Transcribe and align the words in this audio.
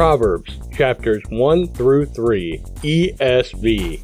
Proverbs 0.00 0.58
chapters 0.72 1.22
1 1.28 1.74
through 1.74 2.06
3, 2.06 2.62
ESV. 2.76 4.00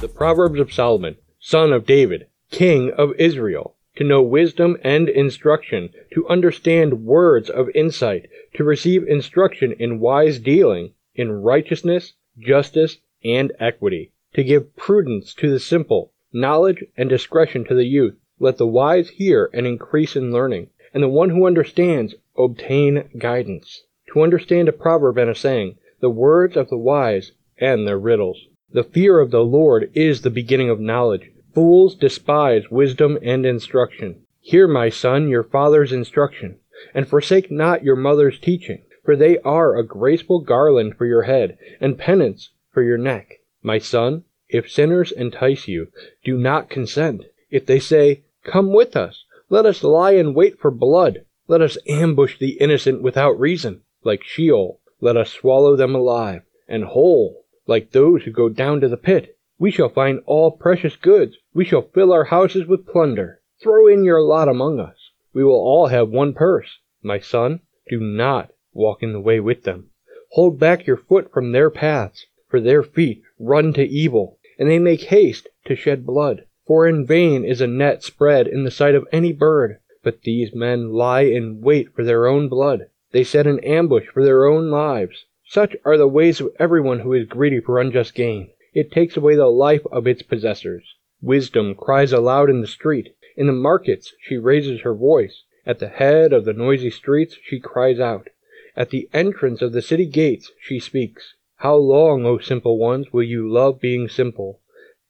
The 0.00 0.08
Proverbs 0.08 0.60
of 0.60 0.70
Solomon, 0.70 1.16
son 1.40 1.72
of 1.72 1.86
David, 1.86 2.26
king 2.50 2.92
of 2.92 3.14
Israel, 3.18 3.74
to 3.96 4.04
know 4.04 4.20
wisdom 4.20 4.76
and 4.84 5.08
instruction, 5.08 5.88
to 6.12 6.28
understand 6.28 7.06
words 7.06 7.48
of 7.48 7.70
insight, 7.74 8.28
to 8.52 8.62
receive 8.62 9.08
instruction 9.08 9.72
in 9.78 10.00
wise 10.00 10.38
dealing, 10.38 10.92
in 11.14 11.32
righteousness, 11.32 12.12
justice, 12.38 12.98
and 13.24 13.50
equity, 13.58 14.12
to 14.34 14.44
give 14.44 14.76
prudence 14.76 15.32
to 15.32 15.50
the 15.50 15.58
simple, 15.58 16.12
knowledge 16.34 16.84
and 16.98 17.08
discretion 17.08 17.64
to 17.64 17.74
the 17.74 17.86
youth. 17.86 18.16
Let 18.38 18.58
the 18.58 18.66
wise 18.66 19.08
hear 19.08 19.48
and 19.54 19.66
increase 19.66 20.14
in 20.14 20.32
learning 20.32 20.68
and 20.94 21.02
the 21.02 21.08
one 21.08 21.30
who 21.30 21.46
understands 21.46 22.14
obtain 22.36 23.08
guidance. 23.18 23.82
To 24.12 24.22
understand 24.22 24.68
a 24.68 24.72
proverb 24.72 25.18
and 25.18 25.30
a 25.30 25.34
saying, 25.34 25.76
the 26.00 26.10
words 26.10 26.56
of 26.56 26.68
the 26.68 26.78
wise 26.78 27.32
and 27.58 27.86
their 27.86 27.98
riddles. 27.98 28.46
The 28.72 28.84
fear 28.84 29.20
of 29.20 29.30
the 29.30 29.44
Lord 29.44 29.90
is 29.94 30.22
the 30.22 30.30
beginning 30.30 30.70
of 30.70 30.80
knowledge. 30.80 31.30
Fools 31.54 31.94
despise 31.94 32.70
wisdom 32.70 33.18
and 33.22 33.44
instruction. 33.44 34.22
Hear, 34.40 34.68
my 34.68 34.88
son, 34.88 35.28
your 35.28 35.42
father's 35.42 35.92
instruction, 35.92 36.58
and 36.94 37.08
forsake 37.08 37.50
not 37.50 37.82
your 37.82 37.96
mother's 37.96 38.38
teaching, 38.38 38.82
for 39.04 39.16
they 39.16 39.38
are 39.38 39.76
a 39.76 39.86
graceful 39.86 40.40
garland 40.40 40.96
for 40.96 41.06
your 41.06 41.22
head, 41.22 41.58
and 41.80 41.98
penance 41.98 42.50
for 42.72 42.82
your 42.82 42.98
neck. 42.98 43.40
My 43.62 43.78
son, 43.78 44.24
if 44.48 44.70
sinners 44.70 45.12
entice 45.12 45.66
you, 45.66 45.88
do 46.24 46.38
not 46.38 46.70
consent. 46.70 47.24
If 47.50 47.66
they 47.66 47.80
say, 47.80 48.22
Come 48.44 48.72
with 48.72 48.96
us, 48.96 49.24
let 49.50 49.64
us 49.64 49.82
lie 49.82 50.12
in 50.12 50.34
wait 50.34 50.58
for 50.58 50.70
blood. 50.70 51.24
Let 51.46 51.62
us 51.62 51.78
ambush 51.88 52.38
the 52.38 52.58
innocent 52.60 53.00
without 53.00 53.40
reason, 53.40 53.80
like 54.04 54.22
Sheol. 54.22 54.80
Let 55.00 55.16
us 55.16 55.32
swallow 55.32 55.74
them 55.74 55.94
alive, 55.94 56.42
and 56.68 56.84
whole, 56.84 57.46
like 57.66 57.92
those 57.92 58.24
who 58.24 58.30
go 58.30 58.50
down 58.50 58.82
to 58.82 58.88
the 58.88 58.98
pit. 58.98 59.38
We 59.58 59.70
shall 59.70 59.88
find 59.88 60.20
all 60.26 60.50
precious 60.50 60.96
goods. 60.96 61.38
We 61.54 61.64
shall 61.64 61.88
fill 61.94 62.12
our 62.12 62.24
houses 62.24 62.66
with 62.66 62.86
plunder. 62.86 63.40
Throw 63.62 63.86
in 63.86 64.04
your 64.04 64.20
lot 64.20 64.48
among 64.48 64.80
us. 64.80 64.96
We 65.32 65.42
will 65.44 65.54
all 65.54 65.86
have 65.86 66.10
one 66.10 66.34
purse. 66.34 66.78
My 67.02 67.18
son, 67.18 67.60
do 67.88 68.00
not 68.00 68.50
walk 68.74 69.02
in 69.02 69.14
the 69.14 69.20
way 69.20 69.40
with 69.40 69.62
them. 69.62 69.88
Hold 70.32 70.58
back 70.58 70.86
your 70.86 70.98
foot 70.98 71.32
from 71.32 71.52
their 71.52 71.70
paths, 71.70 72.26
for 72.48 72.60
their 72.60 72.82
feet 72.82 73.22
run 73.38 73.72
to 73.72 73.82
evil, 73.82 74.38
and 74.58 74.68
they 74.68 74.78
make 74.78 75.04
haste 75.04 75.48
to 75.64 75.74
shed 75.74 76.04
blood. 76.04 76.44
For 76.68 76.86
in 76.86 77.06
vain 77.06 77.46
is 77.46 77.62
a 77.62 77.66
net 77.66 78.02
spread 78.02 78.46
in 78.46 78.64
the 78.64 78.70
sight 78.70 78.94
of 78.94 79.08
any 79.10 79.32
bird, 79.32 79.78
but 80.02 80.20
these 80.20 80.54
men 80.54 80.92
lie 80.92 81.22
in 81.22 81.62
wait 81.62 81.94
for 81.94 82.04
their 82.04 82.26
own 82.26 82.50
blood. 82.50 82.90
They 83.10 83.24
set 83.24 83.46
an 83.46 83.58
ambush 83.60 84.04
for 84.08 84.22
their 84.22 84.44
own 84.44 84.70
lives. 84.70 85.24
Such 85.46 85.76
are 85.86 85.96
the 85.96 86.06
ways 86.06 86.42
of 86.42 86.54
everyone 86.58 86.98
who 86.98 87.14
is 87.14 87.26
greedy 87.26 87.60
for 87.60 87.80
unjust 87.80 88.14
gain. 88.14 88.50
It 88.74 88.92
takes 88.92 89.16
away 89.16 89.34
the 89.34 89.46
life 89.46 89.80
of 89.90 90.06
its 90.06 90.20
possessors. 90.20 90.84
Wisdom 91.22 91.74
cries 91.74 92.12
aloud 92.12 92.50
in 92.50 92.60
the 92.60 92.66
street. 92.66 93.14
In 93.34 93.46
the 93.46 93.54
markets 93.54 94.12
she 94.20 94.36
raises 94.36 94.82
her 94.82 94.92
voice. 94.92 95.44
At 95.64 95.78
the 95.78 95.88
head 95.88 96.34
of 96.34 96.44
the 96.44 96.52
noisy 96.52 96.90
streets 96.90 97.38
she 97.42 97.60
cries 97.60 97.98
out. 97.98 98.28
At 98.76 98.90
the 98.90 99.08
entrance 99.14 99.62
of 99.62 99.72
the 99.72 99.80
city 99.80 100.04
gates 100.04 100.52
she 100.60 100.80
speaks. 100.80 101.34
How 101.56 101.76
long, 101.76 102.26
O 102.26 102.36
simple 102.36 102.76
ones, 102.76 103.10
will 103.10 103.22
you 103.22 103.50
love 103.50 103.80
being 103.80 104.06
simple? 104.06 104.60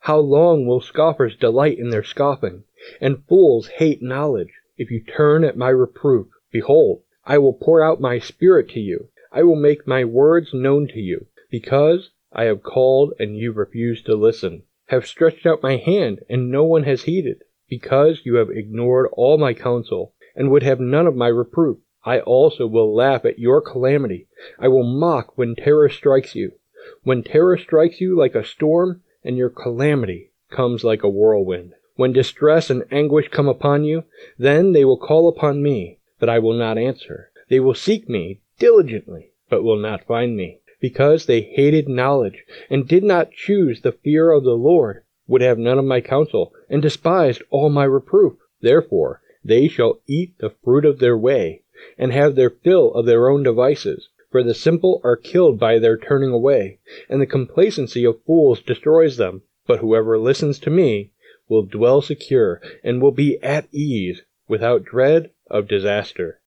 How 0.02 0.18
long 0.18 0.64
will 0.64 0.80
scoffers 0.80 1.36
delight 1.36 1.76
in 1.76 1.90
their 1.90 2.04
scoffing, 2.04 2.62
and 3.00 3.24
fools 3.26 3.66
hate 3.66 4.00
knowledge? 4.00 4.52
If 4.76 4.92
you 4.92 5.02
turn 5.02 5.42
at 5.42 5.56
my 5.56 5.70
reproof, 5.70 6.28
behold, 6.52 7.02
I 7.24 7.38
will 7.38 7.52
pour 7.52 7.82
out 7.82 8.00
my 8.00 8.20
spirit 8.20 8.68
to 8.70 8.80
you. 8.80 9.08
I 9.32 9.42
will 9.42 9.56
make 9.56 9.88
my 9.88 10.04
words 10.04 10.54
known 10.54 10.86
to 10.88 11.00
you, 11.00 11.26
because 11.50 12.10
I 12.32 12.44
have 12.44 12.62
called 12.62 13.12
and 13.18 13.36
you 13.36 13.50
refuse 13.50 14.00
to 14.04 14.14
listen, 14.14 14.62
have 14.86 15.04
stretched 15.04 15.44
out 15.46 15.64
my 15.64 15.76
hand 15.76 16.20
and 16.30 16.48
no 16.48 16.62
one 16.62 16.84
has 16.84 17.02
heeded, 17.02 17.42
because 17.68 18.20
you 18.24 18.36
have 18.36 18.50
ignored 18.50 19.08
all 19.12 19.36
my 19.36 19.52
counsel 19.52 20.14
and 20.36 20.50
would 20.50 20.62
have 20.62 20.78
none 20.78 21.08
of 21.08 21.16
my 21.16 21.26
reproof. 21.26 21.78
I 22.04 22.20
also 22.20 22.68
will 22.68 22.94
laugh 22.94 23.24
at 23.24 23.40
your 23.40 23.60
calamity. 23.60 24.28
I 24.60 24.68
will 24.68 24.84
mock 24.84 25.36
when 25.36 25.56
terror 25.56 25.88
strikes 25.88 26.36
you. 26.36 26.52
When 27.02 27.24
terror 27.24 27.58
strikes 27.58 28.00
you 28.00 28.16
like 28.16 28.36
a 28.36 28.44
storm, 28.44 29.02
and 29.28 29.36
your 29.36 29.50
calamity 29.50 30.30
comes 30.50 30.82
like 30.82 31.02
a 31.02 31.08
whirlwind. 31.08 31.74
When 31.96 32.14
distress 32.14 32.70
and 32.70 32.84
anguish 32.90 33.28
come 33.28 33.46
upon 33.46 33.84
you, 33.84 34.04
then 34.38 34.72
they 34.72 34.86
will 34.86 34.96
call 34.96 35.28
upon 35.28 35.62
me, 35.62 35.98
but 36.18 36.30
I 36.30 36.38
will 36.38 36.54
not 36.54 36.78
answer. 36.78 37.30
They 37.50 37.60
will 37.60 37.74
seek 37.74 38.08
me 38.08 38.40
diligently, 38.58 39.32
but 39.50 39.62
will 39.62 39.76
not 39.76 40.06
find 40.06 40.34
me, 40.34 40.60
because 40.80 41.26
they 41.26 41.42
hated 41.42 41.90
knowledge, 41.90 42.42
and 42.70 42.88
did 42.88 43.04
not 43.04 43.32
choose 43.32 43.82
the 43.82 43.92
fear 43.92 44.32
of 44.32 44.44
the 44.44 44.56
Lord, 44.56 45.02
would 45.26 45.42
have 45.42 45.58
none 45.58 45.78
of 45.78 45.84
my 45.84 46.00
counsel, 46.00 46.54
and 46.70 46.80
despised 46.80 47.42
all 47.50 47.68
my 47.68 47.84
reproof. 47.84 48.32
Therefore 48.62 49.20
they 49.44 49.68
shall 49.68 50.00
eat 50.06 50.38
the 50.38 50.54
fruit 50.64 50.86
of 50.86 51.00
their 51.00 51.18
way, 51.18 51.64
and 51.98 52.12
have 52.12 52.34
their 52.34 52.48
fill 52.48 52.94
of 52.94 53.04
their 53.04 53.28
own 53.28 53.42
devices. 53.42 54.08
For 54.30 54.42
the 54.42 54.52
simple 54.52 55.00
are 55.04 55.16
killed 55.16 55.58
by 55.58 55.78
their 55.78 55.96
turning 55.96 56.32
away, 56.32 56.80
and 57.08 57.18
the 57.18 57.26
complacency 57.26 58.04
of 58.04 58.22
fools 58.24 58.60
destroys 58.60 59.16
them. 59.16 59.40
But 59.66 59.78
whoever 59.78 60.18
listens 60.18 60.58
to 60.58 60.70
me 60.70 61.12
will 61.48 61.62
dwell 61.62 62.02
secure, 62.02 62.60
and 62.84 63.00
will 63.00 63.10
be 63.12 63.38
at 63.42 63.68
ease, 63.72 64.24
without 64.46 64.84
dread 64.84 65.30
of 65.50 65.66
disaster. 65.66 66.42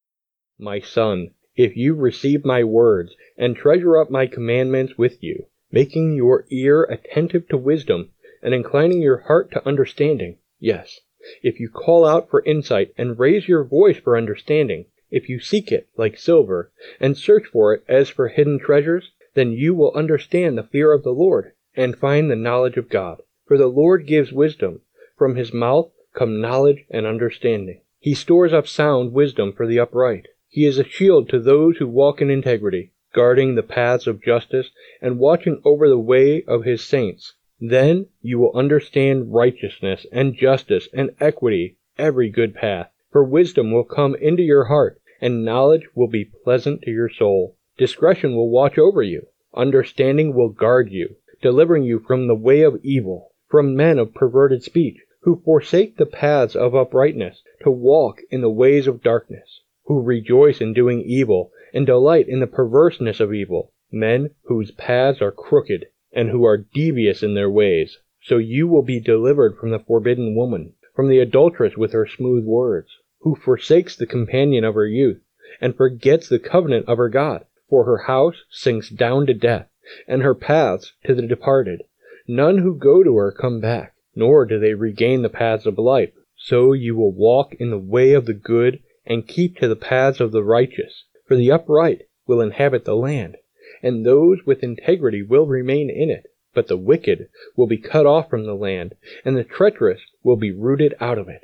My 0.59 0.79
son, 0.79 1.31
if 1.55 1.75
you 1.75 1.95
receive 1.95 2.45
my 2.45 2.63
words, 2.63 3.15
and 3.35 3.55
treasure 3.55 3.97
up 3.97 4.11
my 4.11 4.27
commandments 4.27 4.95
with 4.95 5.23
you, 5.23 5.47
making 5.71 6.13
your 6.13 6.45
ear 6.51 6.83
attentive 6.83 7.47
to 7.47 7.57
wisdom, 7.57 8.11
and 8.43 8.53
inclining 8.53 9.01
your 9.01 9.17
heart 9.17 9.51
to 9.53 9.67
understanding, 9.67 10.37
yes, 10.59 10.99
if 11.41 11.59
you 11.59 11.67
call 11.67 12.05
out 12.05 12.29
for 12.29 12.43
insight, 12.45 12.93
and 12.95 13.17
raise 13.17 13.47
your 13.47 13.63
voice 13.63 13.97
for 13.97 14.15
understanding, 14.15 14.85
if 15.11 15.29
you 15.29 15.39
seek 15.39 15.71
it 15.71 15.89
like 15.97 16.17
silver, 16.17 16.71
and 16.99 17.17
search 17.17 17.45
for 17.45 17.73
it 17.73 17.83
as 17.87 18.09
for 18.09 18.29
hidden 18.29 18.57
treasures, 18.57 19.11
then 19.33 19.51
you 19.51 19.75
will 19.75 19.91
understand 19.93 20.57
the 20.57 20.63
fear 20.63 20.93
of 20.93 21.03
the 21.03 21.11
Lord, 21.11 21.51
and 21.75 21.97
find 21.97 22.31
the 22.31 22.35
knowledge 22.35 22.77
of 22.77 22.89
God. 22.89 23.21
For 23.45 23.57
the 23.57 23.67
Lord 23.67 24.07
gives 24.07 24.31
wisdom. 24.31 24.81
From 25.17 25.35
his 25.35 25.53
mouth 25.53 25.91
come 26.13 26.41
knowledge 26.41 26.85
and 26.89 27.05
understanding. 27.05 27.81
He 27.99 28.13
stores 28.13 28.53
up 28.53 28.67
sound 28.67 29.13
wisdom 29.13 29.51
for 29.51 29.67
the 29.67 29.79
upright. 29.79 30.27
He 30.47 30.65
is 30.65 30.79
a 30.79 30.83
shield 30.83 31.29
to 31.29 31.39
those 31.39 31.77
who 31.77 31.87
walk 31.87 32.21
in 32.21 32.29
integrity, 32.29 32.91
guarding 33.13 33.55
the 33.55 33.63
paths 33.63 34.07
of 34.07 34.23
justice 34.23 34.71
and 35.01 35.19
watching 35.19 35.61
over 35.65 35.87
the 35.89 35.99
way 35.99 36.43
of 36.43 36.63
his 36.63 36.83
saints. 36.83 37.33
Then 37.59 38.07
you 38.21 38.39
will 38.39 38.55
understand 38.55 39.33
righteousness 39.33 40.05
and 40.11 40.35
justice 40.35 40.87
and 40.93 41.11
equity, 41.19 41.77
every 41.97 42.29
good 42.29 42.55
path. 42.55 42.89
For 43.11 43.23
wisdom 43.23 43.71
will 43.71 43.83
come 43.83 44.15
into 44.15 44.43
your 44.43 44.63
heart, 44.65 45.00
and 45.21 45.45
knowledge 45.45 45.87
will 45.93 46.07
be 46.07 46.25
pleasant 46.25 46.81
to 46.81 46.89
your 46.89 47.07
soul. 47.07 47.55
Discretion 47.77 48.35
will 48.35 48.49
watch 48.49 48.79
over 48.79 49.03
you. 49.03 49.27
Understanding 49.53 50.33
will 50.33 50.49
guard 50.49 50.91
you, 50.91 51.15
delivering 51.43 51.83
you 51.83 51.99
from 51.99 52.25
the 52.25 52.33
way 52.33 52.61
of 52.61 52.79
evil, 52.83 53.31
from 53.47 53.75
men 53.75 53.99
of 53.99 54.15
perverted 54.15 54.63
speech, 54.63 54.97
who 55.21 55.39
forsake 55.45 55.97
the 55.97 56.07
paths 56.07 56.55
of 56.55 56.73
uprightness, 56.73 57.43
to 57.61 57.69
walk 57.69 58.21
in 58.31 58.41
the 58.41 58.49
ways 58.49 58.87
of 58.87 59.03
darkness, 59.03 59.61
who 59.85 60.01
rejoice 60.01 60.59
in 60.59 60.73
doing 60.73 61.01
evil, 61.01 61.51
and 61.71 61.85
delight 61.85 62.27
in 62.27 62.39
the 62.39 62.47
perverseness 62.47 63.19
of 63.19 63.31
evil, 63.31 63.71
men 63.91 64.31
whose 64.45 64.71
paths 64.71 65.21
are 65.21 65.31
crooked, 65.31 65.85
and 66.11 66.29
who 66.29 66.43
are 66.43 66.57
devious 66.57 67.21
in 67.21 67.35
their 67.35 67.49
ways. 67.49 67.99
So 68.23 68.37
you 68.37 68.67
will 68.67 68.81
be 68.81 68.99
delivered 68.99 69.55
from 69.55 69.69
the 69.69 69.79
forbidden 69.79 70.35
woman, 70.35 70.73
from 70.95 71.09
the 71.09 71.19
adulteress 71.19 71.77
with 71.77 71.91
her 71.93 72.07
smooth 72.07 72.43
words 72.43 72.97
who 73.21 73.35
forsakes 73.35 73.95
the 73.95 74.05
companion 74.05 74.63
of 74.63 74.75
her 74.75 74.87
youth, 74.87 75.21
and 75.59 75.75
forgets 75.75 76.27
the 76.27 76.39
covenant 76.39 76.87
of 76.87 76.97
her 76.97 77.09
God. 77.09 77.45
For 77.69 77.85
her 77.85 77.99
house 77.99 78.43
sinks 78.49 78.89
down 78.89 79.27
to 79.27 79.33
death, 79.33 79.69
and 80.07 80.21
her 80.21 80.35
paths 80.35 80.93
to 81.05 81.15
the 81.15 81.21
departed. 81.21 81.83
None 82.27 82.57
who 82.57 82.75
go 82.75 83.03
to 83.03 83.15
her 83.17 83.31
come 83.31 83.61
back, 83.61 83.93
nor 84.15 84.45
do 84.45 84.59
they 84.59 84.73
regain 84.73 85.21
the 85.21 85.29
paths 85.29 85.65
of 85.65 85.77
life. 85.77 86.11
So 86.35 86.73
you 86.73 86.95
will 86.95 87.13
walk 87.13 87.53
in 87.53 87.69
the 87.69 87.77
way 87.77 88.13
of 88.13 88.25
the 88.25 88.33
good, 88.33 88.81
and 89.05 89.27
keep 89.27 89.57
to 89.57 89.67
the 89.67 89.75
paths 89.75 90.19
of 90.19 90.31
the 90.31 90.43
righteous. 90.43 91.05
For 91.27 91.35
the 91.35 91.51
upright 91.51 92.07
will 92.27 92.41
inhabit 92.41 92.85
the 92.85 92.95
land, 92.95 93.37
and 93.81 94.05
those 94.05 94.39
with 94.45 94.63
integrity 94.63 95.21
will 95.21 95.45
remain 95.45 95.89
in 95.89 96.09
it. 96.09 96.25
But 96.53 96.67
the 96.67 96.77
wicked 96.77 97.29
will 97.55 97.67
be 97.67 97.77
cut 97.77 98.05
off 98.05 98.29
from 98.29 98.45
the 98.45 98.55
land, 98.55 98.95
and 99.23 99.37
the 99.37 99.43
treacherous 99.43 100.01
will 100.23 100.35
be 100.35 100.51
rooted 100.51 100.95
out 100.99 101.17
of 101.17 101.29
it. 101.29 101.43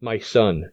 My 0.00 0.18
son, 0.18 0.72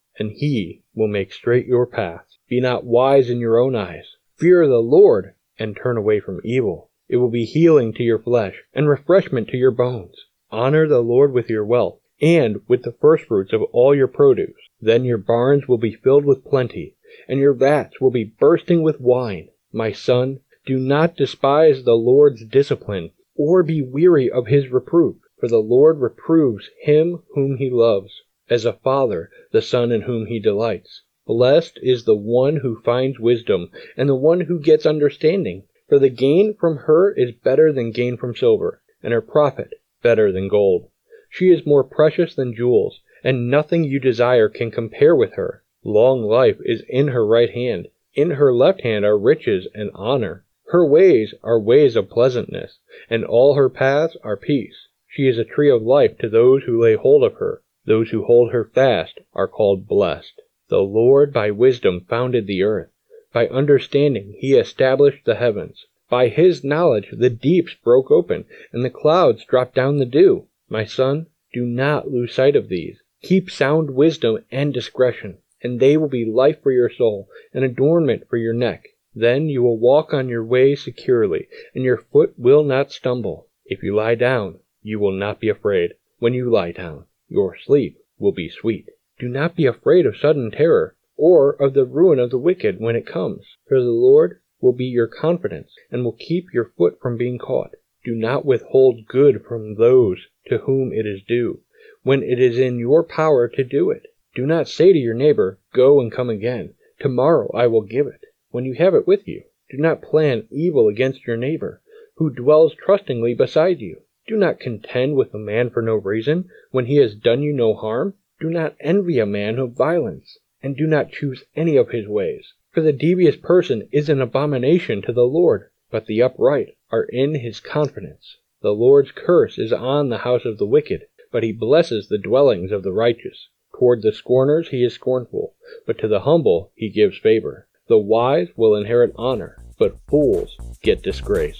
and 0.21 0.33
he 0.33 0.83
will 0.93 1.07
make 1.07 1.33
straight 1.33 1.65
your 1.65 1.87
paths. 1.87 2.37
Be 2.47 2.61
not 2.61 2.85
wise 2.85 3.27
in 3.27 3.39
your 3.39 3.57
own 3.57 3.75
eyes. 3.75 4.17
Fear 4.37 4.67
the 4.67 4.77
Lord, 4.77 5.33
and 5.57 5.75
turn 5.75 5.97
away 5.97 6.19
from 6.19 6.41
evil. 6.43 6.91
It 7.09 7.17
will 7.17 7.31
be 7.31 7.45
healing 7.45 7.91
to 7.93 8.03
your 8.03 8.19
flesh, 8.19 8.61
and 8.71 8.87
refreshment 8.87 9.47
to 9.47 9.57
your 9.57 9.71
bones. 9.71 10.13
Honor 10.51 10.87
the 10.87 11.01
Lord 11.01 11.33
with 11.33 11.49
your 11.49 11.65
wealth, 11.65 12.01
and 12.21 12.61
with 12.67 12.83
the 12.83 12.91
firstfruits 12.91 13.51
of 13.51 13.63
all 13.71 13.95
your 13.95 14.07
produce. 14.07 14.53
Then 14.79 15.05
your 15.05 15.17
barns 15.17 15.67
will 15.67 15.79
be 15.79 15.95
filled 15.95 16.25
with 16.25 16.45
plenty, 16.45 16.97
and 17.27 17.39
your 17.39 17.53
vats 17.53 17.99
will 17.99 18.11
be 18.11 18.23
bursting 18.23 18.83
with 18.83 19.01
wine. 19.01 19.49
My 19.73 19.91
son, 19.91 20.41
do 20.67 20.77
not 20.77 21.17
despise 21.17 21.83
the 21.83 21.95
Lord's 21.95 22.45
discipline, 22.45 23.09
or 23.35 23.63
be 23.63 23.81
weary 23.81 24.29
of 24.29 24.45
his 24.45 24.69
reproof, 24.69 25.15
for 25.39 25.47
the 25.47 25.57
Lord 25.57 25.99
reproves 25.99 26.69
him 26.83 27.23
whom 27.33 27.57
he 27.57 27.71
loves, 27.71 28.21
as 28.51 28.65
a 28.65 28.73
father 28.73 29.29
the 29.53 29.61
son 29.61 29.93
in 29.93 30.01
whom 30.01 30.25
he 30.25 30.37
delights. 30.37 31.03
Blessed 31.25 31.79
is 31.81 32.03
the 32.03 32.15
one 32.15 32.57
who 32.57 32.81
finds 32.81 33.17
wisdom, 33.17 33.71
and 33.95 34.09
the 34.09 34.15
one 34.15 34.41
who 34.41 34.59
gets 34.59 34.85
understanding, 34.85 35.63
for 35.87 35.97
the 35.97 36.09
gain 36.09 36.53
from 36.53 36.75
her 36.75 37.13
is 37.13 37.31
better 37.31 37.71
than 37.71 37.91
gain 37.91 38.17
from 38.17 38.35
silver, 38.35 38.81
and 39.01 39.13
her 39.13 39.21
profit 39.21 39.75
better 40.03 40.33
than 40.33 40.49
gold. 40.49 40.89
She 41.29 41.49
is 41.49 41.65
more 41.65 41.85
precious 41.85 42.35
than 42.35 42.53
jewels, 42.53 42.99
and 43.23 43.49
nothing 43.49 43.85
you 43.85 44.01
desire 44.01 44.49
can 44.49 44.69
compare 44.69 45.15
with 45.15 45.35
her. 45.35 45.63
Long 45.85 46.21
life 46.21 46.57
is 46.65 46.83
in 46.89 47.07
her 47.07 47.25
right 47.25 47.51
hand, 47.51 47.87
in 48.13 48.31
her 48.31 48.53
left 48.53 48.81
hand 48.81 49.05
are 49.05 49.17
riches 49.17 49.65
and 49.73 49.91
honor. 49.95 50.43
Her 50.65 50.85
ways 50.85 51.33
are 51.41 51.57
ways 51.57 51.95
of 51.95 52.09
pleasantness, 52.09 52.79
and 53.09 53.23
all 53.23 53.53
her 53.53 53.69
paths 53.69 54.17
are 54.23 54.35
peace. 54.35 54.87
She 55.07 55.29
is 55.29 55.37
a 55.37 55.45
tree 55.45 55.69
of 55.69 55.81
life 55.81 56.17
to 56.17 56.27
those 56.27 56.63
who 56.63 56.81
lay 56.81 56.95
hold 56.95 57.23
of 57.23 57.35
her. 57.35 57.61
Those 57.85 58.11
who 58.11 58.25
hold 58.25 58.51
her 58.51 58.65
fast 58.65 59.19
are 59.33 59.47
called 59.47 59.87
blessed. 59.87 60.39
The 60.69 60.83
Lord 60.83 61.33
by 61.33 61.49
wisdom 61.49 62.05
founded 62.07 62.45
the 62.45 62.61
earth. 62.61 62.91
By 63.33 63.47
understanding 63.47 64.35
he 64.37 64.53
established 64.53 65.25
the 65.25 65.35
heavens. 65.35 65.87
By 66.07 66.27
his 66.27 66.63
knowledge 66.63 67.09
the 67.11 67.29
deeps 67.29 67.73
broke 67.73 68.11
open, 68.11 68.45
and 68.71 68.83
the 68.83 68.89
clouds 68.89 69.45
dropped 69.45 69.73
down 69.73 69.97
the 69.97 70.05
dew. 70.05 70.47
My 70.69 70.85
son, 70.85 71.25
do 71.53 71.65
not 71.65 72.11
lose 72.11 72.33
sight 72.33 72.55
of 72.55 72.69
these. 72.69 73.01
Keep 73.23 73.49
sound 73.49 73.91
wisdom 73.91 74.45
and 74.51 74.73
discretion, 74.73 75.39
and 75.63 75.79
they 75.79 75.97
will 75.97 76.07
be 76.07 76.23
life 76.23 76.61
for 76.61 76.71
your 76.71 76.89
soul, 76.89 77.29
and 77.53 77.63
adornment 77.63 78.27
for 78.29 78.37
your 78.37 78.53
neck. 78.53 78.89
Then 79.15 79.49
you 79.49 79.63
will 79.63 79.77
walk 79.77 80.13
on 80.13 80.29
your 80.29 80.45
way 80.45 80.75
securely, 80.75 81.47
and 81.73 81.83
your 81.83 81.97
foot 81.97 82.33
will 82.37 82.63
not 82.63 82.91
stumble. 82.91 83.47
If 83.65 83.81
you 83.81 83.95
lie 83.95 84.15
down, 84.15 84.59
you 84.83 84.99
will 84.99 85.11
not 85.11 85.39
be 85.39 85.49
afraid. 85.49 85.93
When 86.19 86.33
you 86.33 86.49
lie 86.49 86.71
down, 86.71 87.05
your 87.31 87.55
sleep 87.57 87.97
will 88.19 88.33
be 88.33 88.49
sweet. 88.49 88.89
Do 89.17 89.29
not 89.29 89.55
be 89.55 89.65
afraid 89.65 90.05
of 90.05 90.17
sudden 90.17 90.51
terror, 90.51 90.97
or 91.15 91.53
of 91.53 91.73
the 91.73 91.85
ruin 91.85 92.19
of 92.19 92.29
the 92.29 92.37
wicked 92.37 92.77
when 92.81 92.97
it 92.97 93.05
comes, 93.05 93.45
for 93.69 93.79
the 93.79 93.89
Lord 93.89 94.41
will 94.59 94.73
be 94.73 94.87
your 94.87 95.07
confidence, 95.07 95.73
and 95.89 96.03
will 96.03 96.11
keep 96.11 96.53
your 96.53 96.73
foot 96.75 96.99
from 97.01 97.15
being 97.15 97.37
caught. 97.37 97.71
Do 98.03 98.15
not 98.15 98.45
withhold 98.45 99.07
good 99.07 99.45
from 99.45 99.75
those 99.75 100.27
to 100.47 100.57
whom 100.57 100.91
it 100.91 101.05
is 101.05 101.23
due, 101.23 101.61
when 102.03 102.21
it 102.21 102.37
is 102.37 102.57
in 102.57 102.79
your 102.79 103.01
power 103.01 103.47
to 103.47 103.63
do 103.63 103.91
it. 103.91 104.07
Do 104.35 104.45
not 104.45 104.67
say 104.67 104.91
to 104.91 104.99
your 104.99 105.13
neighbor, 105.13 105.57
Go 105.73 106.01
and 106.01 106.11
come 106.11 106.29
again. 106.29 106.73
Tomorrow 106.99 107.49
I 107.53 107.67
will 107.67 107.83
give 107.83 108.07
it 108.07 108.25
when 108.49 108.65
you 108.65 108.73
have 108.73 108.93
it 108.93 109.07
with 109.07 109.25
you. 109.25 109.43
Do 109.69 109.77
not 109.77 110.01
plan 110.01 110.49
evil 110.51 110.89
against 110.89 111.25
your 111.25 111.37
neighbor, 111.37 111.81
who 112.15 112.29
dwells 112.29 112.75
trustingly 112.75 113.35
beside 113.35 113.79
you. 113.79 114.01
Do 114.31 114.37
not 114.37 114.61
contend 114.61 115.17
with 115.17 115.33
a 115.33 115.37
man 115.37 115.71
for 115.71 115.81
no 115.81 115.95
reason, 115.95 116.49
when 116.69 116.85
he 116.85 116.95
has 116.95 117.15
done 117.15 117.43
you 117.43 117.51
no 117.51 117.73
harm. 117.73 118.13
Do 118.39 118.49
not 118.49 118.77
envy 118.79 119.19
a 119.19 119.25
man 119.25 119.59
of 119.59 119.73
violence, 119.73 120.39
and 120.63 120.73
do 120.73 120.87
not 120.87 121.11
choose 121.11 121.43
any 121.53 121.75
of 121.75 121.89
his 121.89 122.07
ways. 122.07 122.53
For 122.71 122.79
the 122.79 122.93
devious 122.93 123.35
person 123.35 123.89
is 123.91 124.07
an 124.07 124.21
abomination 124.21 125.01
to 125.01 125.11
the 125.11 125.27
Lord, 125.27 125.69
but 125.89 126.05
the 126.05 126.21
upright 126.21 126.77
are 126.93 127.03
in 127.03 127.35
his 127.35 127.59
confidence. 127.59 128.37
The 128.61 128.71
Lord's 128.71 129.11
curse 129.11 129.59
is 129.59 129.73
on 129.73 130.07
the 130.07 130.19
house 130.19 130.45
of 130.45 130.57
the 130.57 130.65
wicked, 130.65 131.07
but 131.29 131.43
he 131.43 131.51
blesses 131.51 132.07
the 132.07 132.17
dwellings 132.17 132.71
of 132.71 132.83
the 132.83 132.93
righteous. 132.93 133.49
Toward 133.77 134.01
the 134.01 134.13
scorners 134.13 134.69
he 134.69 134.85
is 134.85 134.93
scornful, 134.93 135.55
but 135.85 135.97
to 135.97 136.07
the 136.07 136.21
humble 136.21 136.71
he 136.73 136.89
gives 136.89 137.17
favor. 137.17 137.67
The 137.89 137.97
wise 137.97 138.47
will 138.55 138.75
inherit 138.75 139.11
honor, 139.17 139.61
but 139.77 139.97
fools 140.07 140.55
get 140.81 141.03
disgrace. 141.03 141.59